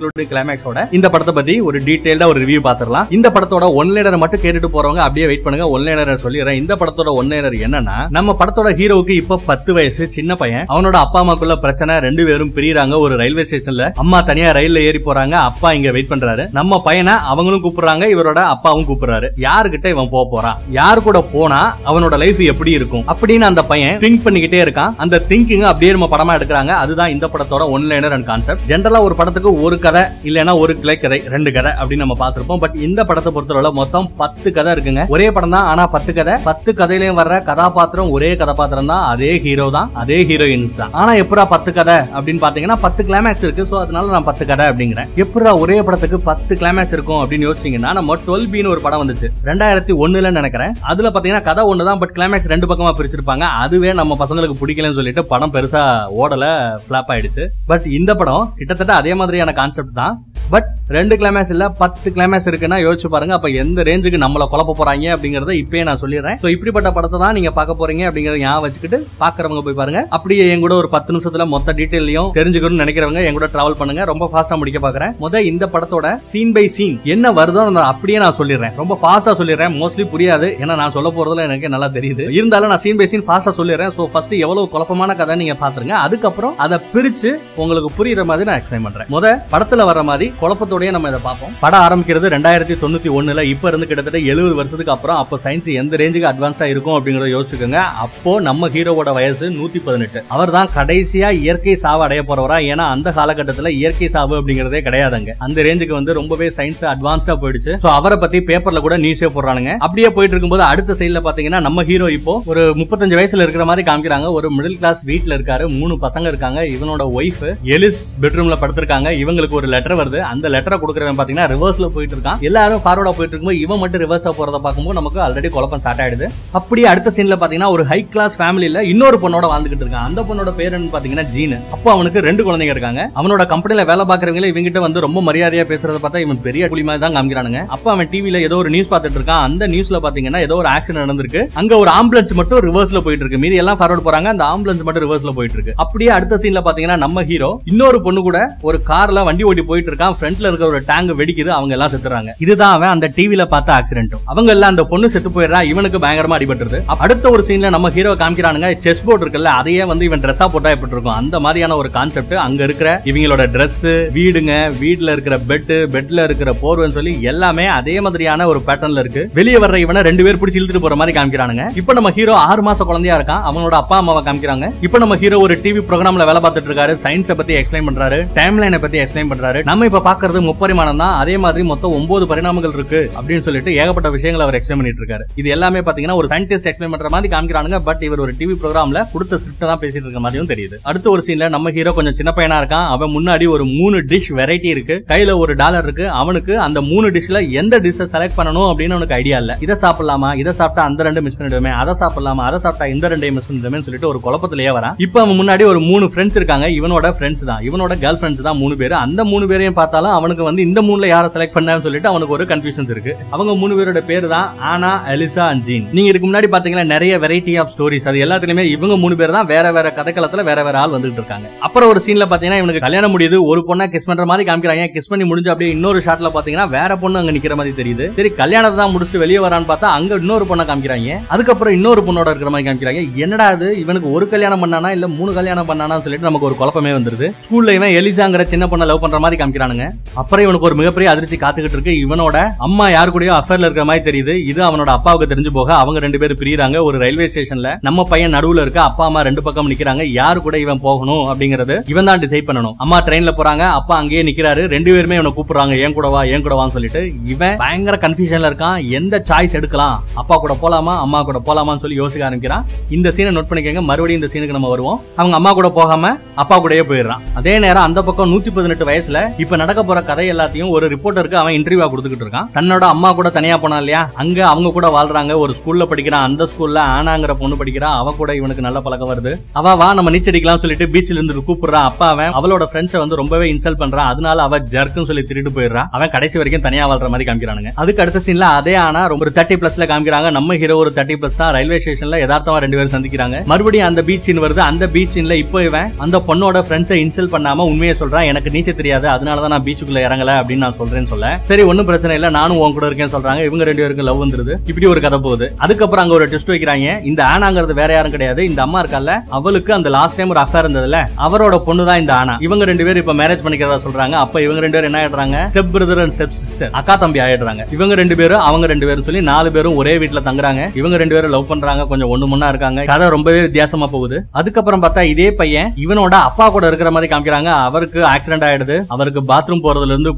[0.00, 4.68] கிளைமேக்ஸோட இந்த படத்தை பத்தி ஒரு டீடைல்டா ஒரு ரிவ்யூ பாத்துரலாம் இந்த படத்தோட ஒன் லைனர் மட்டும் கேட்டுட்டு
[4.74, 5.66] போறவங்க அப்படியே வெயிட் பண்ணுங்க.
[5.74, 6.58] ஒன் லைனர் சொல்லிடுறேன்.
[6.62, 10.66] இந்த படத்தோட ஒன் லைனர் என்னன்னா நம்ம படத்தோட ஹீரோவுக்கு இப்ப பத்து வயசு சின்ன பையன்.
[10.72, 12.98] அவனோட அப்பா அம்மாக்குள்ள பிரச்சனை ரெண்டு பேரும் பிரியறாங்க.
[13.04, 15.34] ஒரு ரயில்வே ஸ்டேஷன்ல அம்மா தனியா ரயில்ல ஏறி போறாங்க.
[15.50, 16.46] அப்பா இங்க வெயிட் பண்றாரு.
[16.58, 18.10] நம்ம பையனை அவங்களும் கூப்பிடுறாங்க.
[18.16, 19.30] இவரோட அப்பாவும் கூப்பிடுறாரு.
[19.46, 20.60] யாருகிட்ட இவன் போக போறான்?
[20.78, 23.06] யாரு கூட போனா அவனோட லைஃப் எப்படி இருக்கும்?
[23.14, 24.94] அப்படின்னு அந்த பையன் திங்க் பண்ணிக்கிட்டே இருக்கான்.
[25.06, 26.74] அந்த திங்கிங் அப்படியே நம்ம படமா எடுக்கிறாங்க.
[26.84, 30.96] அதுதான் இந்த படத்தோட ஒன் லைனர் அண்ட் கான்செப்ட் ஜென்ரலா ஒரு படத்துக்கு ஒரு கதை இல்லைன்னா ஒரு கிளை
[31.04, 32.60] கதை ரெண்டு கதை அப்படின்னு நம்ம பார்த்துருப்போம்.
[32.64, 35.02] பட் இந்த படத்தை பொறுத்தவரை மொத்தம் பத்து கதை இருக்குங்க.
[35.14, 36.34] ஒரே படம் தான் ஆனா பத்து கதை.
[36.48, 39.04] பத்து கதையிலையும் வர்ற கதாபாத்திரம் ஒரே கதாபாத்திரம் தான்.
[39.12, 40.92] அதே ஹீரோ தான் அதே ஹீரோயின்ஸ் தான்.
[41.00, 43.66] ஆனா எப்படா பத்து கதை அப்படின்னு பாத்தீங்கன்னா பத்து கிளைமேக்ஸ் இருக்கு.
[43.70, 45.10] ஸோ அதனால நான் பத்து கதை அப்படிங்கிறேன்.
[45.24, 49.30] எப்படா ஒரே படத்துக்கு பத்து கிளைமேக்ஸ் இருக்கும் அப்படின்னு யோசிச்சீங்கன்னா நம்ம டுவெல் பின்னு ஒரு படம் வந்துச்சு.
[49.50, 50.74] ரெண்டாயிரத்தி ஒண்ணுல நினைக்கிறேன்.
[50.92, 53.46] அதுல பாத்தீங்கன்னா கதை ஒன்று தான் பட் கிளைமேக்ஸ் ரெண்டு பக்கமா பிரிச்சிருப்பாங்க.
[53.64, 55.84] அதுவே நம்ம பசங்களுக்கு பிடிக்கலன்னு சொல்லிட்டு படம் பெருசா
[56.22, 56.44] ஓடல
[56.86, 57.44] ஃபிளாப் ஆயிடுச்சு.
[57.72, 60.16] பட் இந்த படம் கிட்டத்தட்ட அதே மாதிரியான கான்செப்ட் தான்
[60.54, 63.32] பட் ரெண்டு கிளைமேக்ஸ் இல்ல பத்து கிளைமேக்ஸ் இருக்குன்னா யோசிச்சு பாருங்க.
[63.36, 66.36] அப்ப எந்த ரேஞ்சுக்கு நம்மள குழப்ப போறாங்க அப்படிங்கறத இப்பயே நான் சொல்லிடுறேன்.
[66.42, 70.00] ஸோ இப்படிப்பட்ட படத்தை தான் நீங்க பார்க்க போறீங்க அப்படிங்கறத ஞாபகம் வச்சுக்கிட்டு பாக்குறவங்க போய் பாருங்க.
[70.16, 74.04] அப்படியே என் கூட ஒரு பத்து நிமிஷத்துல மொத்த டீட்டெயிலையும் தெரிஞ்சுக்கணும்னு நினைக்கிறவங்க என் கூட டிராவல் பண்ணுங்க.
[74.12, 78.38] ரொம்ப ஃபாஸ்டா முடிக்க பாக்குறேன் முத இந்த படத்தோட சீன் பை சீன் என்ன வருதோ நான் அப்படியே நான்
[78.40, 78.76] சொல்லிடுறேன்.
[78.82, 79.74] ரொம்ப ஃபாஸ்டா சொல்லிடுறேன்.
[79.80, 80.50] மோஸ்ட்லி புரியாது.
[80.62, 82.24] ஏன்னா நான் சொல்ல போறதுல எனக்கு நல்லா தெரியுது.
[82.38, 83.92] இருந்தாலும் நான் சீன் பை சீன் ஃபாஸ்டா சொல்லிடுறேன்.
[83.98, 87.32] சோ ஃபர்ஸ்ட் எவ்வளவு குழப்பமான கதை நீங்க பாத்துருங்க அதுக்கப்புறம் அதை பிரிச்சு
[87.64, 89.10] உங்களுக்கு புரியுற மாதிரி நான் எக்ஸ்பிளைன் பண்றேன்.
[89.16, 91.52] முத படத்துல வர மாதிரி குழப்பத்தோடய நம்ம இதை பார்ப்போம்.
[91.64, 96.30] படம் ஆரம்பிக்கிறது ரெண்டாயிரத்தி தொண்ணூத்தி ஒன்றில் இப்போ இருந்து கிட்டத்தட்ட எழுபது வருஷத்துக்கு அப்புறம் அப்போ சயின்ஸ் எந்த ரேஞ்சுக்கு
[96.32, 97.80] அட்வான்ஸ்டாக இருக்கும் அப்படிங்கறத யோசிச்சுக்கோங்க.
[98.04, 102.58] அப்போ நம்ம ஹீரோவோட வயசு நூத்தி பதினெட்டு அவர் தான் கடைசியாக இயற்கை சாவு அடைய போறவரா?
[102.72, 105.34] ஏன்னா அந்த காலகட்டத்தில் இயற்கை சாவு அப்படிங்கிறதே கிடையாதுங்க.
[105.46, 107.72] அந்த ரேஞ்சுக்கு வந்து ரொம்பவே சயின்ஸ் அட்வான்ஸ்டாக போயிடுச்சு.
[107.84, 109.72] ஸோ அவரை பற்றி பேப்பரில் கூட நியூஸே போடுறானுங்க.
[109.86, 114.28] அப்படியே போயிட்டு இருக்கும்போது அடுத்த சைடுல பார்த்தீங்கன்னா நம்ம ஹீரோ இப்போ ஒரு முப்பத்தஞ்சு வயசுல இருக்கிற மாதிரி காமிக்கிறாங்க.
[114.38, 115.64] ஒரு மிடில் கிளாஸ் வீட்டில் இருக்காரு.
[115.78, 116.60] மூணு பசங்க இருக்காங்க.
[116.76, 117.44] இவனோட ஒய்ஃப்
[117.76, 119.08] எலிஸ் பெட்ரூம்ல படுத்திருக்காங்க.
[119.22, 120.20] இவங்களுக்கு ஒரு லெட்டர் வருது.
[120.32, 122.40] அந்த லெட்டரை கொடுக்குறவன் பாத்தீங்கன்னா ரிவர்ஸ்ல போயிட்டு இருக்கான்.
[122.48, 126.28] எல்லாரும் ஃபார்வர்டாக போயிட்டு இருக்கும்போது இவன் மட்டும் ரிவர்ஸாக போகிறத பார்க்கும்போது நமக்கு ஆல்ரெடி குழப்பம் ஸ்டார்ட் ஆயிடுது.
[126.60, 130.06] அப்படியே அடுத்த சீனில் பாத்தீங்கன்னா ஒரு ஹை கிளாஸ் ஃபேமிலியில் இன்னொரு பொண்ணோட வாழ்ந்துகிட்டு இருக்கான்.
[130.10, 131.56] அந்த பொண்ணோட பேர் என்னன்னு பாத்தீங்கன்னா ஜீன்.
[131.76, 133.02] அப்போ அவனுக்கு ரெண்டு குழந்தைங்க இருக்காங்க.
[133.20, 137.16] அவனோட கம்பெனியில் வேலை பார்க்குறவங்களே இவங்கிட்ட வந்து ரொம்ப மரியாதையா பேசுறத பார்த்தா இவன் பெரிய குழி மாதிரி தான்
[137.18, 137.62] காமிக்கிறானுங்க.
[137.76, 139.44] அப்ப அவன் டிவில ஏதோ ஒரு நியூஸ் பார்த்துட்டு இருக்கான்.
[139.48, 141.42] அந்த நியூஸ்ல பாத்தீங்கன்னா ஏதோ ஒரு ஆக்சிடென்ட் நடந்திருக்கு.
[141.62, 143.42] அங்க ஒரு ஆம்புலன்ஸ் மட்டும் ரிவர்ஸ்ல போயிட்டு இருக்கு.
[143.44, 144.28] மீதி எல்லாம் ஃபார்வர்ட் போறாங்க.
[144.34, 145.74] அந்த ஆம்புலன்ஸ் மட்டும் ரிவர்ஸ்ல போயிட்டு இருக்கு.
[145.84, 150.15] அப்படியே அடுத்த சீன்ல பாத்தீங்கன்னா நம்ம ஹீரோ இன்னொரு பொண்ணு கூட ஒரு கார்ல வண்டி ஓட்டி போயிட்டு இருக்கான்.
[150.18, 152.30] ஃப்ரண்ட்ல இருக்க ஒரு டேங்க் வெடிக்குது அவங்க எல்லாம் செத்துறாங்க.
[152.46, 156.80] இதுதான் அவன் அந்த டிவில பார்த்த ஆக்சிடென்ட்டும் அவங்க எல்லாம் அந்த பொண்ணு செத்து போயிடுறா இவனுக்கு பயங்கரமா அடிபட்டுருது.
[157.06, 160.94] அடுத்த ஒரு சீன்ல நம்ம ஹீரோ காமிக்கிறானுங்க செஸ் போர்டு இருக்குல்ல அதையே வந்து இவன் ட்ரெஸ்ஸா போட்டா எப்படி
[160.96, 161.16] இருக்கும்?
[161.20, 163.82] அந்த மாதிரியான ஒரு கான்செப்ட் அங்க இருக்கிற இவங்களோட ட்ரெஸ்
[164.18, 169.24] வீடுங்க வீட்டுல இருக்கிற பெட் பெட்ல இருக்கிற போர்வன்னு சொல்லி எல்லாமே அதே மாதிரியான ஒரு பேட்டர்ன்ல இருக்கு.
[169.38, 171.64] வெளியே வர்ற இவனை ரெண்டு பேர் பிடிச்சி இழுத்துட்டு போற மாதிரி காமிக்கிறானுங்க.
[171.80, 174.68] இப்போ நம்ம ஹீரோ ஆறு மாச குழந்தையா இருக்கான் அவனோட அப்பா அம்மாவை காமிக்கிறாங்க.
[174.86, 178.80] இப்போ நம்ம ஹீரோ ஒரு டிவி ப்ரோக்ராம்ல வேலை பார்த்துட்டு இருக்காரு சயின்ஸை பத்தி எக்ஸ்பிளைன் பண்றாரு டைம் லைனை
[178.84, 179.62] பத்தி எக்ஸ்பிளைன் பண்றாரு.
[179.70, 181.14] நம்ம இப்ப பாக்குறது முப்பரிமாணம் தான்.
[181.22, 185.26] அதே மாதிரி மொத்தம் ஒன்பது பரிணாமங்கள் இருக்கு அப்படின்னு சொல்லிட்டு ஏகப்பட்ட விஷயங்களை அவர் எக்ஸ்பிளைன் பண்ணிட்டு இருக்காரு.
[185.42, 187.80] இது எல்லாமே பாத்தீங்கன்னா ஒரு சயின்டிஸ்ட் எக்ஸ்பிளைன் பண்ற மாதிரி காமிக்கிறானுங்க.
[187.88, 190.78] பட் இவர் ஒரு டிவி ப்ரோக்ராம்ல கொடுத்த ஸ்கிரிப்ட் தான் பேசிட்டு இருக்க மாதிரியும் தெரியுது.
[190.90, 192.86] அடுத்த ஒரு சீன்ல நம்ம ஹீரோ கொஞ்சம் சின்ன பையனா இருக்கான்.
[192.94, 194.96] அவன் முன்னாடி ஒரு மூணு டிஷ் வெரைட்டி இருக்கு.
[195.12, 196.06] கையில ஒரு டாலர் இருக்கு.
[196.20, 199.52] அவனுக்கு அந்த மூணு டிஷ்ல எந்த டிஷ் செலக்ட் பண்ணணும் அப்படின்னு அவனுக்கு ஐடியா இல்ல.
[199.66, 200.30] இதை சாப்பிடலாமா?
[200.42, 202.44] இதை சாப்பிட்டா அந்த ரெண்டு மிஸ் பண்ணிடுவேன் அதை சாப்பிடலாமா?
[202.48, 204.96] அதை சாப்பிட்டா இந்த ரெண்டையும் மிஸ் பண்ணிடுவேன் சொல்லிட்டு ஒரு குழப்பத்திலேயே வரான்.
[205.06, 206.68] இப்போ அவன் முன்னாடி ஒரு மூணு ஃப்ரெண்ட்ஸ் இருக்காங்க.
[206.78, 207.62] இவனோட ஃப்ரெண்ட்ஸ் தான்.
[207.68, 208.94] இவனோட கேர்ள் ஃப்ரெண்ட்ஸ் தான் மூணு பேர்.
[209.04, 212.90] அந்த மூணு பேரையும் பார்த்தாலும் அவனுக்கு வந்து இந்த மூணுல யாரை செலக்ட் பண்ணான்னு சொல்லிட்டு அவனுக்கு ஒரு கன்ஃபியூஷன்ஸ்
[212.94, 213.12] இருக்கு.
[213.34, 215.84] அவங்க மூணு பேரோட பேர் தான் ஆனா அலிசா அண்ட் ஜீன்.
[215.96, 219.66] நீங்க இதுக்கு முன்னாடி பாத்தீங்கன்னா நிறைய வெரைட்டி ஆஃப் ஸ்டோரிஸ் அது எல்லாத்துலயுமே இவங்க மூணு பேர் தான் வேற
[219.76, 221.46] வேற கதைக்களத்துல வேற வேற ஆள் வந்துட்டு இருக்காங்க.
[221.68, 223.38] அப்புறம் ஒரு சீன்ல பாத்தீங்கன்னா இவனுக்கு கல்யாணம் முடியுது.
[223.52, 224.86] ஒரு பொண்ணா கிஸ் பண்ற மாதிரி காமிக்கிறாங்க.
[224.96, 228.06] கிஸ் பண்ணி முடிஞ்சு அப்படியே இன்னொரு ஷாட்ல பாத்தீங்கன்னா வேற பொண்ணு அங்க நிக்கிற மாதிரி தெரியுது.
[228.18, 231.18] சரி கல்யாணத்தை தான் முடிச்சுட்டு வெளியே வரான்னு பார்த்தா அங்க இன்னொரு பொண்ணை காமிக்கிறாங்க.
[231.36, 233.02] அதுக்கப்புறம் இன்னொரு பொண்ணோட இருக்கிற மாதிரி காமிக்கிறாங்க.
[233.26, 237.28] என்னடா அது இவனுக்கு ஒரு கல்யாணம் பண்ணானா இல்ல மூணு கல்யாணம் பண்ணானா சொல்லிட்டு நமக்கு ஒரு குழப்பமே வந்துருது.
[237.46, 239.85] ஸ்கூல்ல இவன் எலிசாங்கிற சின்ன பொண்ணை லவ் பண்ற மாதிரி காமிக்கிறானுங்க.
[240.20, 241.94] அப்புறம் இவனுக்கு ஒரு மிகப்பெரிய அதிர்ச்சி காத்துக்கிட்டு இருக்கு.
[242.04, 242.36] இவனோட
[242.66, 244.34] அம்மா யாரு கூடயோ அஃபேர்ல இருக்கிற மாதிரி தெரியுது.
[244.50, 246.82] இது அவனோட அப்பாவுக்கு தெரிஞ்சு போக அவங்க ரெண்டு பேரும் பிரியறாங்க.
[246.88, 250.02] ஒரு ரயில்வே ஸ்டேஷன்ல நம்ம பையன் நடுவுல இருக்க அப்பா அம்மா ரெண்டு பக்கம் நிக்கிறாங்க.
[250.20, 252.76] யாரு கூட இவன் போகணும் அப்படிங்கறது இவன் தான் டிசைட் பண்ணணும்.
[252.84, 253.64] அம்மா ட்ரெயின்ல போறாங்க.
[253.80, 254.64] அப்பா அங்கேயே நிக்கிறாரு.
[254.74, 255.76] ரெண்டு பேருமே இவனை கூப்பிடுறாங்க.
[255.84, 257.02] ஏன் கூட வா ஏன் கூட வான்னு சொல்லிட்டு.
[257.34, 258.78] இவன் பயங்கர கன்ஃபியூஷன்ல இருக்கான்.
[258.98, 259.96] எந்த சாய்ஸ் எடுக்கலாம்?
[260.22, 260.94] அப்பா கூட போலாமா?
[261.04, 262.64] அம்மா கூட போலாமான்னு சொல்லி யோசிக்க ஆரம்பிக்கிறான்.
[262.98, 263.82] இந்த சீனை நோட் பண்ணிக்கங்க.
[263.90, 265.00] மறுபடியும் இந்த சீனுக்கு நம்ம வருவோம்.
[265.16, 267.22] அவங்க அம்மா கூட போகாம அப்பா கூடயே போயிடுறான்.
[267.34, 271.54] அதே நேரம் அந்த பக்கம் நூத்தி பதினெட்டு வயசுல இப்ப நடக்க போற கதை எல்லாத்தையும் ஒரு ரிப்போர்ட்டருக்கு அவன்
[271.58, 272.48] இன்டர்வியூ கொடுத்துக்கிட்டு இருக்கான்.
[272.56, 274.02] தன்னோட அம்மா கூட தனியா போனான் இல்லையா?
[274.22, 275.32] அங்க அவங்க கூட வாழ்றாங்க.
[275.44, 276.26] ஒரு ஸ்கூல்ல படிக்கிறான்.
[276.28, 277.88] அந்த ஸ்கூல்ல ஆனாங்கிற பொண்ணு படிக்கிறா.
[278.00, 279.32] அவ கூட இவனுக்கு நல்ல பழக்கம் வருது.
[279.60, 283.80] அவ வா நம்ம நீச்சடிக்கலாம் சொல்லிட்டு பீச்ல இருந்து கூப்பிடுறான் அப்பா அவன் அவளோட ஃப்ரெண்ட்ஸை வந்து ரொம்பவே இன்சல்ட்
[283.82, 284.10] பண்றான்.
[284.12, 287.72] அதனால அவ ஜர்க்குன்னு சொல்லி திருட்டு போயிடுறான் அவன் கடைசி வரைக்கும் தனியா வாழ்ற மாதிரி காமிக்கிறானுங்க.
[287.84, 290.30] அதுக்கு அடுத்த சீன்ல அதே ஆனா ரொம்ப தேர்ட்டி பிளஸ்ல காமிக்கிறாங்க.
[290.38, 291.52] நம்ம ஹீரோ ஒரு தேர்ட்டி பிளஸ் தான்.
[291.58, 293.44] ரயில்வே ஸ்டேஷன்ல யதார்த்தமா ரெண்டு பேரும் சந்திக்கிறாங்க.
[293.52, 294.62] மறுபடியும் அந்த பீச் வருது.
[294.70, 298.30] அந்த பீச் இப்போ இவன் அந்த பொண்ணோட ஃப்ரெண்ட்ஸை இன்சல்ட் பண்ணாம உண்மையை சொல்றான்.
[298.32, 299.08] எனக்கு நீச்சல் தெரியாது.
[299.16, 301.40] அதனால தான் நான் பீச்சுக்குள்ள இறங்கல அப்படின்னு நான் சொல்றேன்னு சொல்ல.
[301.44, 302.30] சரி ஒன்னும் பிரச்சனை இல்ல.
[302.30, 303.44] நானும் உன் கூட இருக்கேன்னு சொல்றாங்க.
[303.44, 304.54] இவங்க ரெண்டு பேருக்கும் லவ் வந்துருது.
[304.66, 305.54] இப்படி ஒரு கதை போகுது.
[305.56, 307.04] அதுக்கப்புறம் அங்க ஒரு டெஸ்ட் வைக்கிறாங்க.
[307.04, 308.44] இந்த ஆனாங்கிறது வேற யாரும் கிடையாது.
[308.44, 309.20] இந்த அம்மா இருக்கால.
[309.28, 311.06] அவளுக்கு அந்த லாஸ்ட் டைம் ஒரு அஃபேர் இருந்ததுல.
[311.18, 312.36] அவரோட பொண்ணு தான் இந்த ஆனா.
[312.40, 314.10] இவங்க ரெண்டு பேரும் இப்ப மேரேஜ் பண்ணிக்கிறதா சொல்றாங்க.
[314.10, 315.56] அப்ப இவங்க ரெண்டு பேரும் என்ன ஆயிடுறாங்க?
[315.56, 317.72] Step brother and step sister அக்கா தம்பி ஆயிடுறாங்க.
[317.72, 320.76] இவங்க ரெண்டு பேரும் அவங்க ரெண்டு பேரும் சொல்லி நாலு பேரும் ஒரே வீட்டுல தங்குறாங்க.
[320.76, 321.86] இவங்க ரெண்டு பேரும் லவ் பண்றாங்க.
[321.86, 322.84] கொஞ்சம் ஒண்ணு முன்னா இருக்காங்க.
[322.84, 324.24] கதை ரொம்பவே வித்தியாசமா போகுது.
[324.30, 327.44] அதுக்கப்புறம் பார்த்தா இதே பையன் இவனோட அப்பா கூட இருக்கிற மாதிரி காமிக்கிறாங்க.
[327.44, 328.84] அவருக்கு ஆக்சிடென்ட் ஆயிடுது.
[328.88, 330.12] அவருக்கு பாத் பாத்ரூம் போறதுல இருந்து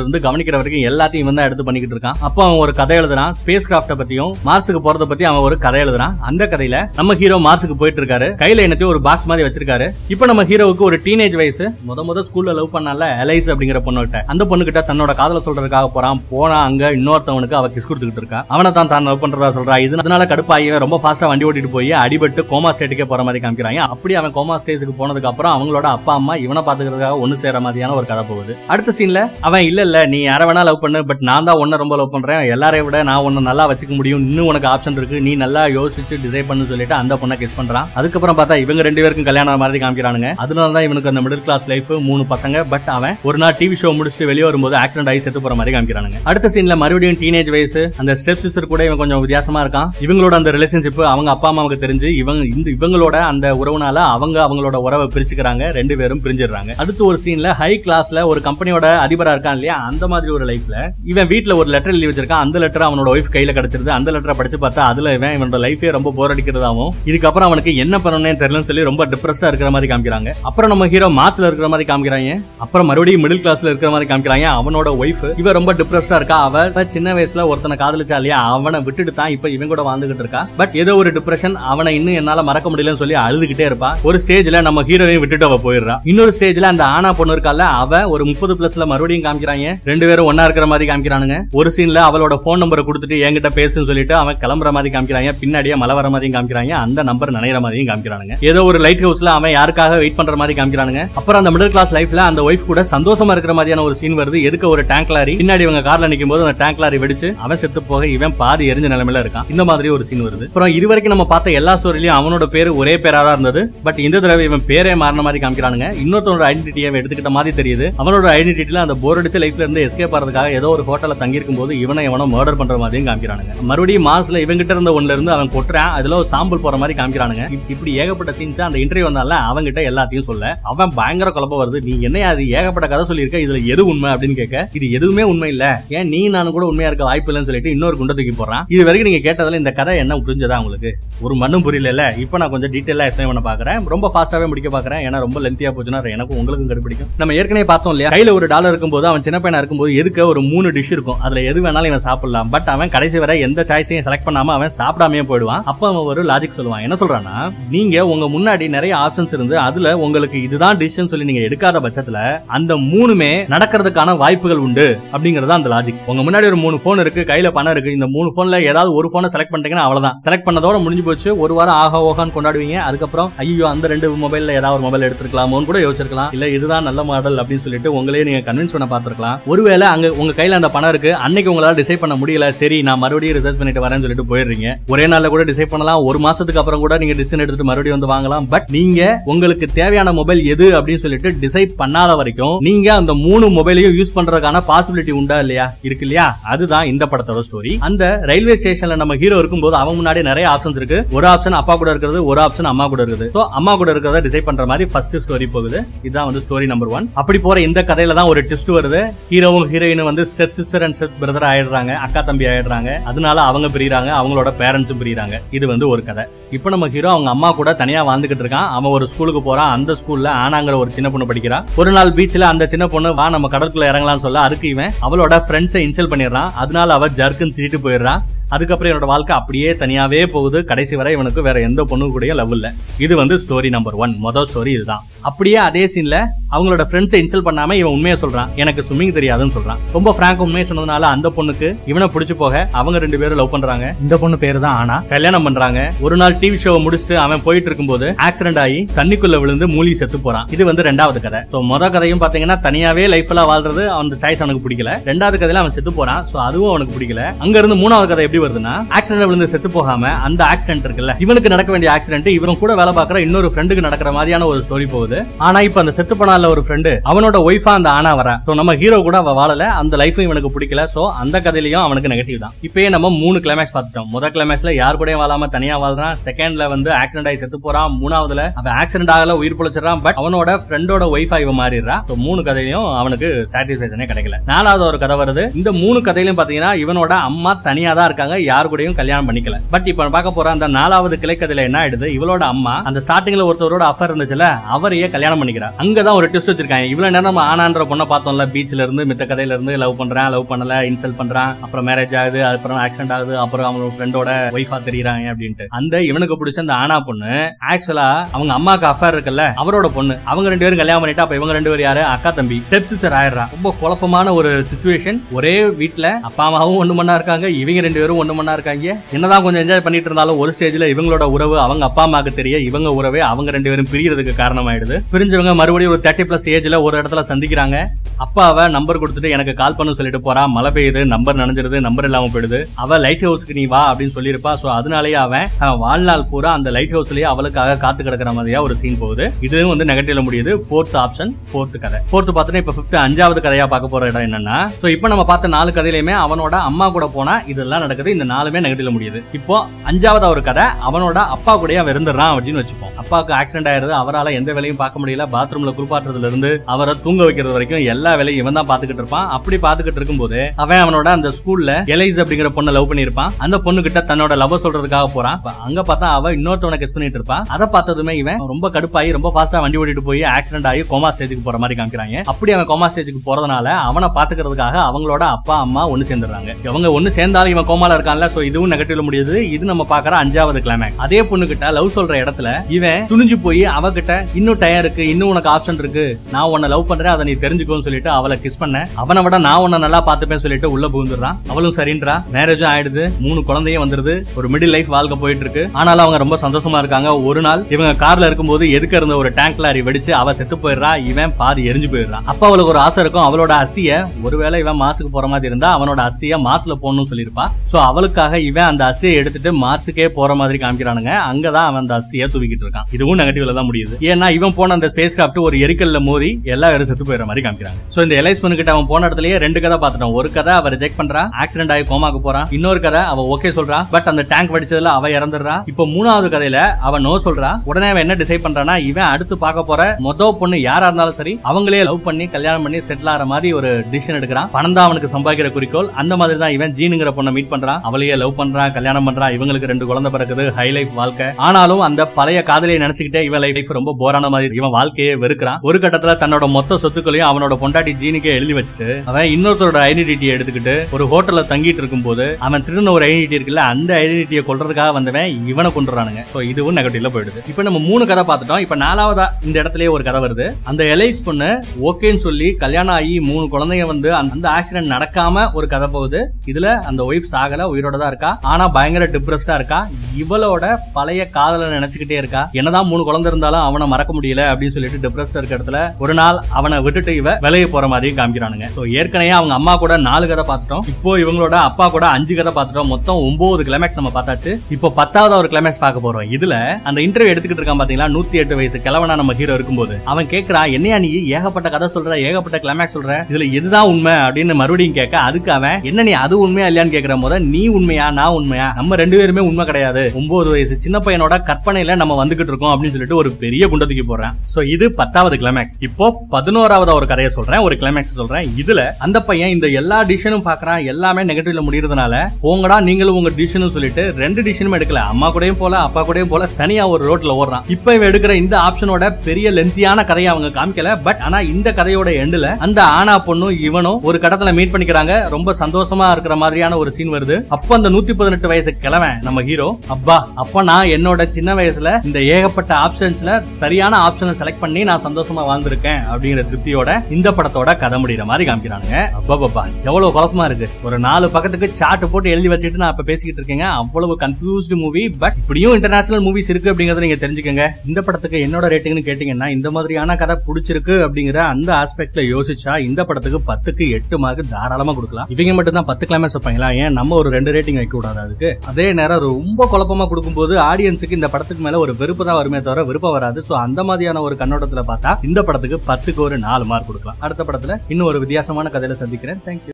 [0.00, 2.16] இருந்து கவனிக்கிற வரைக்கும் எல்லாத்தையும் இவன் தான் எடுத்து பண்ணிக்கிட்டு இருக்கான்.
[2.26, 3.32] அப்போ அவன் ஒரு கதை எழுதுறான்.
[3.40, 6.14] ஸ்பேஸ் கிராஃப்ட பத்தியும் மார்ஸுக்கு போறதை பத்தி அவன் ஒரு கதை எழுதுறான்.
[6.28, 9.86] அந்த கதையில நம்ம ஹீரோ மார்ஸுக்கு போயிட்டு இருக்காரு கையில என்னத்தையும் ஒரு பாக்ஸ் மாதிரி வச்சிருக்காரு.
[10.14, 11.64] இப்போ நம்ம ஹீரோவுக்கு ஒரு டீனேஜ் வயசு.
[11.88, 14.20] முத முத ஸ்கூல்ல லவ் பண்ணால எலைஸ் அப்படிங்கிற பொண்ணுகிட்ட.
[14.34, 16.22] அந்த பொண்ணுகிட்ட தன்னோட காதல சொல்றதுக்காக போறான்.
[16.32, 18.42] போனா அங்க இன்னொருத்தவனுக்கு அவ கிஸ் கொடுத்துக்கிட்டு இருக்கா.
[18.54, 19.78] அவனை தான் தான் லவ் பண்றதா சொல்றா.
[19.86, 23.82] இது அதனால கடுப்பாகி ரொம்ப ஃபாஸ்டா வண்டி ஓட்டிட்டு போய் அடிபட்டு கோமா ஸ்டேட்டுக்கே போற மாதிரி காமிக்கிறாங்க.
[23.94, 28.06] அப்படி அவன் கோமா ஸ்டேஜுக்கு போனதுக்கு அப்புறம் அவங்களோட அப்பா அம்மா இவனை பாத்துக்கிறதுக்காக ஒன்னு சேர மாதிரியான ஒரு
[28.10, 28.52] கதை போகுது.
[28.72, 31.96] அடுத்த சீன்ல அவன் இல்ல இல்ல நீ யார வேணா லவ் பண்ணு பட் நான் தான் ஒன்ன ரொம்ப
[32.00, 32.42] லவ் பண்றேன்.
[32.54, 34.22] எல்லாரையும் விட நான் ஒன்னு நல்லா வச்சுக்க முடியும்.
[34.28, 35.18] இன்னும் உனக்கு ஆப்ஷன் இருக்கு.
[35.26, 37.88] நீ நல்லா யோசிச்சு டிசைட் பண்ணு சொல்லிட்டு அந்த பொண்ணை கிஸ் பண்றான்.
[37.94, 40.30] அதுக்கப்புறம் பார்த்தா இவங்க ரெண்டு பேருக்கும் கல்யாணம் மாதிரி காமிக்கிறானுங்க.
[40.44, 43.90] அதனால தான் இவனுக்கு அந்த மிடில் கிளாஸ் லைஃப் மூணு பசங்க பட் அவன் ஒரு நாள் டிவி ஷோ
[43.98, 46.20] முடிச்சுட்டு வெளியே வரும்போது ஆக்சிடென்ட் ஆகி செத்து போற மாதிரி காமிக்கிறானுங்க.
[46.22, 49.90] அடுத்த சீன்ல மறுபடியும் டீனேஜ் வயசு அந்த ஸ்டெப் சிஸ்டர் கூட இவன் கொஞ்சம் வித்தியாசமா இருக்கான்.
[50.06, 55.08] இவங்களோட அந்த ரிலேஷன்ஷிப் அவங்க அப்பா அம்மாவுக்கு தெரிஞ்சு இவங்க இந்த இவங்களோட அந்த உறவுனால அவங்க அவங்களோட உறவை
[55.14, 55.70] பிரிச்சுக்கிறாங்க.
[55.80, 56.72] ரெண்டு பேரும் பிரிஞ்சிடுறாங்க.
[56.84, 59.76] அடுத்து ஒரு சீன்ல ஹை கிளாஸ்ல ஒரு கம்பெனியோட அதிபரா இருக்கான் இல்லையா?
[59.90, 60.76] அந்த மாதிரி ஒரு லைஃப்ல
[61.12, 62.42] இவன் வீட்டில் ஒரு லெட்டர் எழுதி வச்சிருக்கான்.
[62.46, 63.90] அந்த லெட்டர் அவனோட ஒய்ஃப் கையில கிடைச்சிருது.
[63.96, 68.40] அந்த லெட்டரை படிச்சு பார்த்தா அதுல இவன் இவனோட லைஃபே ரொம்ப போர் அடிக்கிறதாவும் இதுக்கப்புறம் அவனுக்கு என்ன பண்ணணும்னு
[68.42, 70.32] தெரியலன்னு சொல்லி ரொம்ப டிப்ரெஸ்டா இருக்கிற மாதிரி காமிக்கிறாங்க.
[70.50, 72.36] அப்புறம் நம்ம ஹீரோ மார்ச்ல இருக்கிற மாதிரி காமிக்கிறாங்க.
[72.66, 74.46] அப்புறம் மறுபடியும் மிடில் கிளாஸ்ல இருக்கிற மாதிரி காமிக்கிறாங்க.
[74.60, 76.38] அவனோட ஒய்ஃப் இவ ரொம்ப டிப்ரெஸ்டா இருக்கா?
[76.48, 78.38] அவ சின்ன வயசுல ஒருத்தனை காதலிச்சா இல்லையா?
[78.54, 80.42] அவனை விட்டுட்டு தான் இப்ப இவன் கூட வாழ்ந்துகிட்டு இருக்கா?
[80.60, 83.90] பட் ஏதோ ஒரு டிப்ரெஷன் அவனை இன்னும் என்னால மறக்க முடியலன்னு சொல்லி அழுதுகிட்டே இருப்பா.
[84.08, 85.96] ஒரு ஸ்டேஜ்ல நம்ம ஹீரோவையும் விட்டுட்டு அவ போயிடுறா.
[86.12, 89.80] இன்னொரு ஸ்டேஜ்ல அந்த ஆனா பொண்ணு இருக்கால அவ ஒரு முப்பது பிளஸ்ல மறுபடியும் காமிக்கிறாங்க.
[89.84, 91.36] ரெண்டு பேரும் ஒன்னா இருக்கிற மாதிரி காமிக்கிறானுங்க.
[91.52, 95.32] ஒரு சீன்ல அவளோட போன் நம்பரை கொடுத்துட்டு என்கிட்ட பேசுன்னு சொல்லிட்டு அவன் கிளம்புற மாதிரி காமிக்கிறாங்க.
[95.42, 96.72] பின்னாடியே மழை வர மாதிரியும் காமிக்கிறாங்க.
[96.84, 98.36] அந்த நம்பர் நினைற மாதிரியும் காமிக்கிறானுங்க.
[98.40, 101.02] ஏதோ ஒரு லைட் ஹவுஸ்ல அவன் யாருக்காக வெயிட் பண்ற மாதிரி காமிக்கிறானுங்க.
[101.14, 104.42] அப்புறம் அந்த மிடில் கிளாஸ் லைஃப்ல அந்த ஒய்ஃப் கூட சந்தோஷமா இருக்கிற மாதிரியான ஒரு சீன் வருது.
[104.42, 107.82] எதுக்கு ஒரு டேங்க் லாரி பின்னாடி இவங்க கார்ல நிற்கும் போது அந்த டேங்க் லாரி வெடிச்சு அவன் செத்து
[107.82, 109.48] போக இவன் பாதி எரிஞ்ச நிலைமையில இருக்கான்.
[109.50, 110.46] இந்த மாதிரி ஒரு சீன் வருது.
[110.46, 113.62] அப்புறம் இது வரைக்கும் நம்ம பார்த்த எல்லா ஸ்டோரிலையும் அவனோட பேரு ஒரே பேரா தான் இருந்தது.
[113.82, 115.88] பட் இந்த தடவை இவன் பேரே மாறின மாதிரி காமிக்கிறானுங்க.
[116.02, 117.88] இன்னொருத்தனோட ஐடென்டிட்டியை எடுத்துக்கிட்ட மாதிரி தெரியுது.
[118.02, 122.02] அவனோட ஐடென்டிட்டியில் அந்த போர் அடிச்ச லைஃப்ல இருந்து எஸ்கேப் ஆகிறதுக்காக ஏதோ ஒரு ஹோட்டலில் தங்கியிருக்கும் போது இவனை
[122.08, 123.52] எவனோ மர்டர் பண்ற மாதிரியும் காமிக்கிறானுங்க.
[123.70, 125.92] மறுபடியும் மாசில் இவங்கிட்ட இருந்த ஒண்ணுல இருந்து அவன் கொட்டுறான்.
[125.98, 127.44] அதில் ஒரு சாம்பல் போற மாதிரி காமிக்கிறானுங்க.
[127.72, 131.80] இப்படி ஏகப்பட்ட சீன்ஸ் அந்த இன்டர்வியூ வந்தால அவங்கிட்ட எல்லாத்தையும் சொல்ல அவன் பயங்கர குழப்பம் வருது.
[131.88, 133.38] நீ என்ன அது ஏகப்பட்ட கதை சொல்லியிருக்க?
[133.46, 134.10] இதுல எது உண்மை?
[134.14, 135.64] அப்படின்னு கேட்க இது எதுவுமே உண்மை இல்ல.
[135.98, 138.64] ஏன் நீ நானும் கூட உண்மையா இருக்க வாய்ப்பு இல்லைன்னு சொல்லிட்டு இன்னொரு குண்டை தூக்கி போடுறான்.
[138.76, 140.92] இது வரைக்கும் நீங்க கேட்டதில் இந்த கதை என்ன புரிஞ்சதா உங்களுக்கு?
[141.20, 143.88] ஒரு மண்ணும் புரியல இப்போ நான் கொஞ்சம் டீட்டெயிலாக எக்ஸ்பிளைன் பண்ண பாக்குறேன்.
[143.94, 145.02] ரொம்ப ஃபாஸ்ட்டாகவே முடிக்க பாக்குறேன்.
[145.06, 148.10] ஏன்னா ரொம்ப லென்த்தியா போச்சுன்னா எனக்கும் உங்களுக்கும் கண்டுபிடிக்கும் நம்ம ஏற்கனவே பார்த்தோம் இல்லையா?
[148.24, 151.18] கையில் ஒரு டாலர் இருக்கும்போது அவன் சின்ன பையனாக இருக்கும்போது எதுக்கு ஒரு மூணு டிஷ் இருக்கும்.
[151.24, 152.46] அதுல எது வேணாலும் இவன் சாப்பிடலாம்.
[152.54, 155.60] பட் அவன் கடைசி வரை எந்த சாய்ஸையும் செலக்ட் பண்ணாமல் அவன் சாப்பிடாமே போயிடுவான்.
[155.70, 156.82] அப்போ அவன் ஒரு லாஜிக் சொல்லுவான்.
[156.86, 157.34] என்ன சொல்றான்னா
[157.74, 162.18] நீங்க உங்க முன்னாடி நிறைய ஆப்ஷன்ஸ் இருந்து அதில் உங்களுக்கு இதுதான் டிசிஷன் சொல்லி நீங்கள் எடுக்காத பட்சத்தில்
[162.58, 167.50] அந்த மூணுமே நடக்கிறதுக்கான வாய்ப்புகள் உண்டு அப்படிங்கிறது அந்த லாஜிக் உங்க முன்னாடி ஒரு மூணு ஃபோன் இருக்கு கையில்
[167.58, 171.28] பணம் இருக்குது இந்த மூணு ஃபோனில் ஏதாவது ஒரு ஃபோனை செலக்ட் பண்ணிட்டீங்கன்னா அவ்வளோதான் செலக்ட் பண்ணதோட முடிஞ்சு போச்சு.
[171.44, 172.78] ஒரு வாரம் ஆக ஓகான்னு கொண்டாடுவீங்க.
[172.88, 176.32] அதுக்கப்புறம் ஐயோ அந்த ரெண்டு மொபைலில் ஏதாவது ஒரு மொபைல் எடுத்துருக்கலாமோன்னு கூட யோசிச்சிருக்கலாம்.
[176.38, 179.36] இல்லை இதுதான் நல்ல மாடல் அப்படின்னு சொல்லிட்டு உங்களே நீங்க கன்வின்ஸ் பண்ண பார்த்துருக்கலாம்.
[179.52, 181.10] ஒருவேளை அங்க உங்க கையில அந்த பணம் இருக்கு.
[181.26, 182.46] அன்னைக்கு உங்களால டிசைட் பண்ண முடியல.
[182.58, 184.68] சரி நான் மறுபடியும் ரிசர்ச் பண்ணிட்டு வரேன்னு சொல்லிட்டு போயிடுறீங்க.
[184.94, 186.00] ஒரே நாள்ல கூட டிசைட் பண்ணலாம்.
[186.08, 188.46] ஒரு மாசத்துக்கு அப்புறம் கூட நீங்க டிசிஷன் எடுத்துட்டு மறுபடியும் வந்து வாங்கலாம்.
[188.54, 189.00] பட் நீங்க
[189.32, 194.62] உங்களுக்கு தேவையான மொபைல் எது அப்படின்னு சொல்லிட்டு டிசைட் பண்ணாத வரைக்கும் நீங்க அந்த மூணு மொபைலையும் யூஸ் பண்றதுக்கான
[194.70, 195.66] பாசிபிலிட்டி உண்டா இல்லையா?
[195.88, 196.26] இருக்கு இல்லையா?
[196.54, 201.00] அதுதான் இந்த படத்தோட ஸ்டோரி அந்த ரயில்வே ஸ்டேஷன்ல நம்ம ஹீரோ இருக்கும்போது அவன் முன்னாடி நிறைய ஆப்ஷன்ஸ் இருக்கு.
[201.18, 203.28] ஒரு ஆப்ஷன் அப்பா கூட இருக்கிறது ஒரு ஆப்ஷன் அம்மா கூட இருக்குது.
[203.60, 205.80] அம்மா கூட இருக்கிறத டிசைட் பண்ற மாதிரி ஃபர்ஸ்ட் ஸ்டோரி போகுது.
[206.06, 209.00] இதுதான் வந்து ஸ்டோரி நம்பர் ஒன் அப்படி போற இந்த கதையில தான் ஒரு ட்விஸ்ட் வருது.
[209.30, 213.02] ஹீரோவும் ஹீரோயினும் வந்து step sister and step brother ஆயிடுறாங்க அக்கா தம்பி ஆயிடுறாங்க.
[213.02, 215.38] அதனால அவங்க பிரியுறாங்க அவங்களோட பேரண்ட்ஸும் பிரியுறாங்க.
[215.50, 216.24] இது வந்து ஒரு கதை.
[216.54, 218.68] இப்போ நம்ம ஹீரோ அவங்க அம்மா கூட தனியா வாழ்ந்துகிட்டு இருக்கான்.
[218.78, 219.70] அவன் ஒரு ஸ்கூலுக்கு போறான்.
[219.70, 223.48] அந்த ஸ்கூல்ல ஆனாங்கிற ஒரு சின்ன பொண்ணு படிக்கிறான் ஒரு நாள் பீச்ல அந்த சின்ன பொண்ணு வா நம்ம
[223.48, 226.52] கடற்குள்ள இறங்கலாம்னு சொல்ல அதுக்கு இவன் அவளோட ஃப்ரெண்ட்ஸை இன்சல் பண்ணிடுறான்.
[226.64, 230.64] அதனால அவ ஜர்க்குன்னு திட்டிட்டு போயிடுறான் அதுக்கப்புறம் என்னோட வாழ்க்கை அப்படியே தனியாவே போகுது.
[230.64, 232.72] கடைசி வரை இவனுக்கு வேற எந்த பொண்ணு கூட லவ் இல்ல.
[232.98, 235.02] இது வந்து ஸ்டோரி நம்பர் ஒன் மொதல் ஸ்டோரி இதுதான்.
[235.20, 236.16] அப்படியே அதே சீன்ல
[236.50, 238.54] அவங்களோட ஃப்ரெண்ட்ஸை இன்சல் பண்ணாம இவன் உண்மையை சொல்றான்.
[238.54, 239.80] எனக்கு ஸ்விம்மிங் தெரியாதுன்னு சொல்றான்.
[239.92, 243.94] ரொம்ப பிராங்க் உண்மையை சொன்னதுனால அந்த பொண்ணுக்கு இவனை பிடிச்சு போக அவங்க ரெண்டு பேரும் லவ் பண்றாங்க.
[244.02, 245.02] இந்த பொண்ணு பேரு தான் ஆனா.
[245.08, 245.92] கல்யாணம் பண்றாங்க.
[246.00, 250.46] ஒரு நாள் டிவி ஷோவை முடிச்சுட்டு அவன் போயிட்டு இருக்கும்போது ஆக்சிடென்ட் ஆகி தண்ணிக்குள்ள விழுந்து மூலி செத்து போறான்.
[250.54, 251.40] இது வந்து ரெண்டாவது கதை.
[251.52, 254.90] ஸோ மொதல் கதையும் பாத்தீங்கன்னா தனியாவே லைஃப் எல்லாம் வாழ்றது அந்த சாய்ஸ் அவனுக்கு பிடிக்கல.
[255.10, 256.20] ரெண்டாவது கதையில அவன் செத்து போறான்.
[256.30, 257.22] ஸோ அதுவும் அவனுக்கு பிடிக்கல.
[257.44, 261.72] அங்க இருந்து மூணாவது கதை எப்படி வருதுன்னா ஆக்சிடென்ட் விழுந்து செத்து போகாம அந்த ஆக்சிடென்ட் இருக்குல்ல இவனுக்கு நடக்க
[261.74, 265.20] வேண்டிய ஆக்சிடென்ட் இவன் கூட வேலை பார்க்குற இன்னொரு ஃப்ரெண்டுக்கு நடக்கிற மாதிரியான ஒரு ஸ்டோரி போகுது.
[265.48, 268.36] ஆனா இப்ப அந்த செத்து போனால ஒரு ஃப்ரெண்டு அவனோட ஒய்ஃபா அந்த ஆனா வர.
[268.48, 269.70] சோ நம்ம ஹீரோ கூட அவ வாழல.
[269.80, 270.84] அந்த லைஃபும் இவனுக்கு பிடிக்கல.
[270.96, 272.54] சோ அந்த கதையிலையும் அவனுக்கு நெகட்டிவ் தான்.
[272.68, 274.10] இப்பயே நம்ம மூணு கிளைமேக்ஸ் பார்த்துட்டோம்.
[274.18, 276.14] முதல் கிளைமேக்ஸ்ல யார் கூட வாழாம தனியா வாழ்றான்.
[276.36, 277.98] செகண்ட்ல வந்து ஆக்சிடென்ட் ஆகி செத்து போறான்.
[278.02, 280.00] மூணாவதுல அவன் ஆக்சிடென்ட் ஆகல உயிர் பிழைச்சிடறான்.
[280.02, 282.02] பட் அவனோட ஃப்ரெண்டோட ஒய்ஃபா இவன் மாறிடுறான்.
[282.14, 284.34] மூணு கதையிலும் அவனுக்கு சாட்டிஸ்பேக்ஷனே கிடைக்கல.
[284.46, 285.56] நாலாவது ஒரு கதை வருது.
[285.56, 288.40] இந்த மூணு கதையிலும் பாத்தீங்கன்னா இவனோட அம்மா தனியா தான் இருக்காங்க.
[288.40, 289.60] யார் கூடயும் கல்யாணம் பண்ணிக்கல.
[289.70, 292.08] பட் இப்ப பார்க்க போற அந்த நாலாவது கிளை கதையில என்ன ஆயிடுது?
[292.18, 295.70] இவளோட அம்மா அந்த ஸ்டார்டிங்ல ஒருத்தரோட அஃபர் இருந்துச்சுல அவரையே கல்யாணம் பண்ணிக்கிறா.
[295.78, 296.88] அங்கதான் ஒரு டெஸ்ட் வச்சிருக்காங்க.
[296.88, 300.74] இவ்வளவு நேரம் நம்ம ஆனான்ற பொண்ணை பார்த்தோம்ல பீச்ல இருந்து மித்த கதையில இருந்து லவ் பண்றான் லவ் பண்ணல
[300.90, 305.66] இன்சல்ட் பண்றான் அப்புறம் மேரேஜ் ஆகுது அப்புறம் ஆக்சிடென்ட் ஆகுது அப்புறம் அவங்க ஃப்ரெண்டோட ஒய்ஃபா தெரியுறாங்க அப்படின்ட்டு.
[305.68, 307.32] அந்த இவனுக்கு பிடிச்ச அந்த ஆனா பொண்ணு
[307.72, 310.16] ஆக்சுவலா அவங்க அம்மாக்கு அஃபேர் இருக்குல்ல அவரோட பொண்ணு.
[310.30, 312.02] அவங்க ரெண்டு பேரும் கல்யாணம் பண்ணிட்டு அப்ப இவங்க ரெண்டு பேரும் யாரு?
[312.14, 312.58] அக்கா தம்பி.
[312.66, 317.46] ஸ்டெப் சிஸ்டர் ஆயிடுறா ரொம்ப குழப்பமான ஒரு சுச்சுவேஷன் ஒரே வீட்டுல அப்பா அம்மாவும் ஒண்ணு மண்ணா இருக்காங்க.
[317.60, 318.96] இவங்க ரெண்டு பேரும் ஒண்ணு மண்ணா இருக்காங்க.
[319.16, 323.22] என்னதான் கொஞ்சம் என்ஜாய் பண்ணிட்டு இருந்தாலும் ஒரு ஸ்டேஜ்ல இவங்களோட உறவு அவங்க அப்பா அம்மாக்கு தெரிய இவங்க உறவே
[323.30, 324.98] அவங்க ரெண்டு பேரும் பிரியறதுக்கு காரணமாயிடுது.
[325.14, 327.78] பிரிஞ்சவங்க மறுபடியும் ஒரு தேர்ட்டி பிளஸ் ஏஜ்ல ஒரு இடத்துல சந்திக்கிறாங்க.
[328.26, 330.42] அப்பாவை நம்பர் கொடுத்துட்டு எனக்கு கால் பண்ணு சொல்லிட்டு போறா.
[330.56, 332.60] மழை பெய்யுது நம்பர் நனைஞ்சிருது நம்பர் இல்லாம போயிடுது.
[332.84, 334.52] அவ லைட் ஹவுஸ்க்கு நீ வா அப்படின்னு சொல்லியிருப்பா.
[334.62, 338.98] சோ அதனாலேயே அவன் அவன் வாழ்நாள் பூரா அந்த லைட் ஹவுஸ்லயே அவளுக்காக காத்து கிடக்கிற மாதிரியா ஒரு சீன்
[339.02, 339.24] போகுது.
[339.46, 340.52] இதுவும் வந்து நெகட்டிவ்ல முடியுது.
[340.66, 341.98] ஃபோர்த் ஆப்ஷன் ஃபோர்த் கதை.
[342.10, 345.70] ஃபோர்த் பார்த்தோன்னா இப்ப ஃபிஃப்த் அஞ்சாவது கதையா பார்க்க போற இடம் என்னன்னா சோ இப்போ நம்ம பார்த்த நாலு
[345.76, 348.12] கதையிலுமே அவனோட அம்மா கூட போனா இதெல்லாம் நடக்குது.
[348.16, 349.22] இந்த நாலுமே நெகட்டிவ்ல முடியுது.
[349.38, 349.56] இப்போ
[349.92, 352.92] அஞ்சாவது ஒரு கதை அவனோட அப்பா கூட அவன் இருந்துடுறான் அப்படின்னு வச்சுப்போம்.
[353.02, 355.26] அப்பாவுக்கு ஆக்சிடென்ட் ஆயிருது அவரால் எந்த வேலையும் பார்க்க முடியல.
[355.36, 359.26] பாத்ரூம்ல குளிப்பாட்டுறதுல இருந்து அவரை தூங்க வைக்கிறது வரைக்கும் எல்லா வேலையும் இவன் தான் பாத்துக்கிட்டு இருப்பான்.
[359.38, 364.02] அப்படி பாத்துக்கிட்டு இருக்கும்போது அவன் அவனோட அந்த ஸ்கூல்ல எலைஸ் அப்படிங்கிற பொண்ணை லவ் பண்ணிருப்பான் அந்த பொண்ணு கிட்ட
[364.12, 365.40] தன்னோட லவ் சொல்றதுக்காக போறான்.
[365.66, 369.78] அங்க பார்த்தா அவ இன்னொருத்தவனை கெஸ் பண்ணிட்டு இருப்பான் அதை பார்த்ததுமே இவன் ரொம்ப கடுப்பாகி ரொம்ப ஃபாஸ்டா வண்டி
[369.80, 372.22] ஓட்டிட்டு போய் ஆக்சிடென்ட் ஆகி கோமா ஸ்டேஜுக்கு போற மாதிரி காமிக்கிறாங்க.
[372.32, 376.50] அப்படி அவன் கோமா ஸ்டேஜுக்கு போறதுனால அவனை பாத்துக்கிறதுக்காக அவங்களோட அப்பா அம்மா ஒண்ணு சேர்ந்துடுறாங்க.
[376.68, 379.36] இவங்க ஒண்ணு சேர்ந்தாலும் இவன் கோமால இருக்கான்ல சோ இதுவும் நெகட்டிவ்ல முடியுது.
[379.56, 382.48] இது நம்ம பாக்குற அஞ்சாவது கிளைமேக் அதே பொண்ணு கிட்ட லவ் சொல்ற இடத்துல
[382.78, 386.06] இவன் துணிஞ்சு போய் அவகிட்ட இன்னும் டயம் இருக்கு இன்னும் உனக்கு ஆப்ஷன் இருக்கு.
[386.34, 388.86] நான் உன்னை லவ் பண்றேன் அதை நீ தெரிஞ்சுக்கோன்னு சொல்லிட்டு அவளை கிஸ் பண்ண.
[389.04, 391.38] அவனை விட நான் உன்னை நல்லா பார்த்துப்பேன் சொல்லிட்டு உள்ள புகுந்துடுறான்.
[391.52, 392.16] அவளும் சரின்றா.
[392.36, 393.04] மேரேஜும் ஆயிடுது.
[393.26, 394.14] மூணு குழந்தையும் வந்துருது.
[394.38, 395.62] ஒரு மிடில் லைஃப் வாழ்க்கை போயிட்டு இருக்கு.
[395.84, 397.08] ஆனாலும் அவங்க ரொம்ப சந்தோஷமா இருக்காங்க.
[397.28, 401.32] ஒரு நாள் இவங்க கார்ல இருக்கும்போது எதுக்கு இருந்த ஒரு டேங்க் லாரி வெடிச்சு அவ செத்து போயிடுறா இவன்
[401.40, 403.24] பாதி எரிஞ்சு போயிடுறான் அப்ப அவளுக்கு ஒரு ஆசை இருக்கும்.
[403.28, 407.44] அவளோட அஸ்திய ஒருவேளை இவன் மாசுக்கு போற மாதிரி இருந்தா அவனோட அஸ்திய மாசுல போகணும்னு சொல்லியிருப்பா.
[407.72, 411.12] சோ அவளுக்காக இவன் அந்த அஸ்தியை எடுத்துட்டு மார்ஸுக்கே போற மாதிரி காமிக்கிறானுங்க.
[411.30, 412.86] அங்கதான் அவன் அந்த அஸ்தியை தூக்கிட்டு இருக்கான்.
[412.98, 413.98] இதுவும் நெகட்டிவ்ல தான் முடியுது.
[414.12, 417.82] ஏன்னா இவன் போன அந்த ஸ்பேஸ் கிராஃப்ட் ஒரு எரிக்கல்ல மோதி எல்லா பேரும் செத்து போயிடுற மாதிரி காமிக்கிறாங்க.
[417.96, 421.24] சோ இந்த எலைஸ் பண்ணிக்கிட்ட அவன் போன இடத்துலயே ரெண்டு கதை பார்த்துட்டோம் ஒரு கதை அவ ரிஜெக்ட் பண்றா
[421.44, 422.48] ஆக்சிடென்ட் ஆகி கோமாக்கு போறான்.
[422.58, 423.80] இன்னொரு கதை அவ ஓகே சொல்றா.
[423.96, 425.58] பட் அந்த டேங்க் வடிச்சதுல அவ இறந்துடுறா.
[425.74, 427.48] இப்போ மூணாவது கதையில அவன் நோ சொல்றா.
[427.70, 431.80] உடனே அவன் என்ன டிசைட் பண்றானா இவன் அடுத்து பார்க்க போற மொத பொண்ணு யாரா இருந்தாலும் சரி அவங்களே
[431.88, 434.50] லவ் பண்ணி கல்யாணம் பண்ணி செட்டில் ஆகிற மாதிரி ஒரு டிசிஷன் எடுக்கிறான்.
[434.52, 435.88] பணம் தான் அவனுக்கு சம்பாதிக்கிற குறிக்கோள்.
[436.00, 437.80] அந்த மாதிரி தான் இவன் ஜீனுங்கிற பொண்ணை மீட் பண்றான்.
[437.88, 439.34] அவளையே லவ் பண்றான் கல்யாணம் பண்றான்.
[439.38, 441.26] இவங்களுக்கு ரெண்டு குழந்தை பிறக்குது ஹை லைஃப் வாழ்க்கை.
[441.46, 445.58] ஆனாலும் அந்த பழைய காதலியை நினைச்சுக்கிட்டே இவன் லைஃப் ரொம்ப போரான மாதிரி இவன் வாழ்க்கையே வெறுக்கிறான்.
[445.70, 451.06] ஒரு கட்டத்துல தன்னோட மொத்த சொத்துக்களையும் அவனோட பொண்டாட்டி ஜீனுக்கே எழுதி வச்சுட்டு அவன் இன்னொருத்தரோட ஐடென்டிட்டியை எடுத்துக்கிட்டு ஒரு
[451.14, 456.38] ஹோட்டல்ல தங்கிட்டு இருக்கும்போது அவன் திருநூறு ஒரு ஐடென்டிட்டி இருக்குல்ல அந்த ஐடென்டிட்டியை கொள்றதுக்காக வந்தவன் இவன் கொண்டுறானுங்க ஸோ
[456.52, 457.42] இதுவும் நெகட்டிவ்ல போயிடுது.
[457.50, 458.62] இப்போ நம்ம மூணு கதை பார்த்துட்டோம்.
[458.64, 460.46] இப்போ நாலாவதா இந்த இடத்துலயே ஒரு கதை வருது.
[460.72, 461.50] அந்த எலைஸ் பொண்ணு
[461.90, 466.22] ஓகேன்னு சொல்லி கல்யாணம் ஆகி மூணு குழந்தைங்க வந்து அந்த ஆக்சிடென்ட் நடக்காம ஒரு கதை போகுது.
[466.52, 468.32] இதுல அந்த ஒய்ஃப் சாகல உயிரோட தான் இருக்கா.
[468.52, 469.80] ஆனா பயங்கர டிப்ரெஸ்டா இருக்கா.
[470.22, 470.64] இவளோட
[470.96, 472.42] பழைய காதலை நினைச்சுக்கிட்டே இருக்கா.
[472.60, 476.76] என்னதான் மூணு குழந்தை இருந்தாலும் அவனை மறக்க முடியல அப்படின்னு சொல்லிட்டு டிப்ரெஸ்டா இருக்க இடத்துல ஒரு நாள் அவனை
[476.86, 478.66] விட்டுட்டு இவ விலையை போற மாதிரி காமிக்கிறானுங்க.
[478.76, 480.84] ஸோ ஏற்கனவே அவங்க அம்மா கூட நாலு கதை பார்த்துட்டோம்.
[480.92, 482.90] இப்போ இவங்களோட அப்பா கூட அஞ்சு கதை பார்த்துட்டோம்.
[482.94, 484.52] மொத்தம் ஒன்பது கிளைமேக்ஸ் நம்ம பார்த்தாச்சு.
[484.76, 486.26] இப்போ பத்தாவது ஒரு கிளைமேக்ஸ் பார்க்க போறோம்.
[486.36, 486.54] இதுல
[486.90, 488.08] அந்த இன்டர்வியூ எடுத்துக்கிட்டு இருக்கான் பாத்தீங்களா?
[488.16, 489.96] நூத்தி எட்டு வயசு கிழவனா நம்ம ஹீரோ இருக்கும்போது.
[490.12, 493.18] அவன் கேக்குறான் என்னையா நீ ஏகப்பட்ட கதை சொல்ற ஏகப்பட்ட கிளைமேக்ஸ் சொல்ற?
[493.32, 497.40] இதுல எதுதான் உண்மை அப்படின்னு மறுபடியும் கேட்க அதுக்கு அவன் என்ன நீ அது உண்மையா இல்லையான்னு கேக்குற போது
[497.54, 498.68] நீ உண்மையா நான் உண்மையா?
[498.80, 500.04] நம்ம ரெண்டு பேருமே உண்மை கிடையாது.
[500.20, 504.36] ஒன்பது வயசு சின்ன பையனோட கற்பனையில நம்ம வந்துகிட்டு இருக்கோம் அப்படின்னு சொல்லிட்டு ஒரு பெரிய குண்டத்துக்கு தூக்கி போடுறேன்
[504.52, 508.46] சோ இது பத்தாவது கிளைமேக்ஸ் இப்போ பதினோராவது ஒரு கதையை சொல்றேன் ஒரு கிளைமேக்ஸ் சொல்றேன்.
[508.62, 514.04] இதுல அந்த பையன் இந்த எல்லா டிஷனும் பாக்குறான் எல்லாமே நெகட்டிவ்ல முடியறதுனால போங்கடா நீங்களும் உங்க டிஷனும் சொல்லிட்டு
[514.22, 515.02] ரெண்டு டிஷனும் எடுக்கல.
[515.12, 517.64] அம்மா கூட கூடயும் போல அப்பா கூடயும் போல தனியா ஒரு ரோட்ல ஓடுறான்.
[517.74, 520.90] இப்ப இவன் எடுக்கிற இந்த ஆப்ஷனோட பெரிய லென்த்தியான கதையை அவங்க காமிக்கல.
[521.06, 525.14] பட் ஆனா இந்த கதையோட எண்டுல அந்த ஆனா பொண்ணும் இவனும் ஒரு கடத்துல மீட் பண்ணிக்கிறாங்க.
[525.34, 527.36] ரொம்ப சந்தோஷமா இருக்கிற மாதிரியான ஒரு சீன் வருது.
[527.56, 532.20] அப்ப அந்த நூத்தி பதினெட்டு வயசு கிழவன் நம்ம ஹீரோ அப்பா அப்ப நான் என்னோட சின்ன வயசுல இந்த
[532.36, 533.30] ஏகப்பட்ட ஆப்ஷன்ஸ்ல
[533.62, 536.00] சரியான ஆப்ஷனை செலக்ட் பண்ணி நான் சந்தோஷமா வாழ்ந்திருக்கேன்.
[536.12, 540.68] அப்படிங்கிற திருப்தியோட இந்த படத்தோட கதை முடிகிற மாதிரி காமிக்கிறாங்க அப்பா எவ்வளவு குழப்பமா இருக்கு.
[540.88, 543.66] ஒரு நாலு பக்கத்துக்கு சார்ட் போட்டு எழுதி வச்சுட்டு நான் இப்ப பேசிக்கிட்டு இருக்கேங்க.
[543.82, 547.66] அவ்வளவு கன்ஃபியூஸ்டு மூவி பட் இப்படியும் இன்டர்நேஷனல் மூவிஸ் இருக்கு அப்படிங்கறத நீங்க தெரிஞ்சுக்கங்க.
[547.90, 553.38] இந்த படத்துக்கு என்னோட ரேட்டிங்னு கேட்டீங்கன்னா இந்த மாதிரியான கதை பிடிச்சிருக்கு அப்படிங்கிற அந்த ஆஸ்பெக்ட்ல யோசிச்சா இந்த படத்துக்கு
[553.50, 555.28] பத்துக்கு எட்டு மார்க் தாராளமா கொடுக்கலாம்.
[555.34, 556.68] இவங்க மட்டும் தான் பத்து கிளாமஸ் வைப்பாங்களா?
[556.82, 556.92] ஏன்?
[556.98, 558.50] நம்ம ஒரு ரெண்டு ரேட்டிங் வைக்க கூடாது அதுக்கு?
[558.72, 563.16] அதே நேரம் ரொம்ப குழப்பமா கொடுக்கும்போது ஆடியன்ஸுக்கு இந்த படத்துக்கு மேல ஒரு வெறுப்பு தான் வருமே தவிர விருப்பம்
[563.16, 563.44] வராது.
[563.48, 567.18] சோ அந்த மாதிரியான ஒரு கண்ணோட்டத்துல பார்த்தா இந்த படத்துக்கு பத்துக்கு ஒரு நாலு மார்க் கொடுக்கலாம்.
[567.26, 569.40] அடுத்த படத்துல இன்னும் ஒரு வித்தியாசமான கதையில சந்திக்கிறேன்.
[569.46, 569.62] தேங்க்யூ